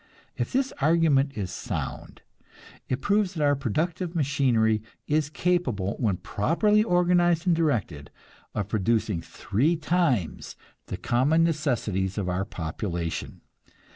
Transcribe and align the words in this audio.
If 0.35 0.51
this 0.51 0.73
argument 0.81 1.33
is 1.37 1.51
sound, 1.51 2.23
it 2.89 3.01
proves 3.01 3.35
that 3.35 3.43
our 3.43 3.55
productive 3.55 4.15
machinery 4.15 4.81
is 5.05 5.29
capable, 5.29 5.93
when 5.99 6.17
properly 6.17 6.81
organized 6.83 7.45
and 7.45 7.55
directed, 7.55 8.09
of 8.55 8.67
producing 8.67 9.21
three 9.21 9.75
times 9.75 10.55
the 10.87 10.97
common 10.97 11.43
necessities 11.43 12.17
of 12.17 12.29
our 12.29 12.45
population. 12.45 13.41